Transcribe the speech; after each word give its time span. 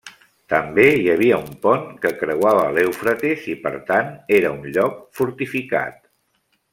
També 0.51 0.85
hi 0.99 1.03
havia 1.15 1.37
un 1.49 1.51
pont 1.65 1.83
que 2.05 2.11
creuava 2.23 2.63
l'Eufrates 2.77 3.45
i 3.53 3.55
per 3.69 3.75
tant 3.91 4.11
era 4.39 4.55
un 4.57 4.67
lloc 4.79 4.99
fortificat. 5.21 6.01